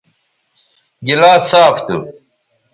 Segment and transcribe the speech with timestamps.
[1.07, 1.97] گلاس صاف تھو